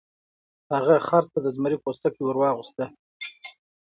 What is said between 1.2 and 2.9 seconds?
ته د زمري پوستکی ور واغوسته.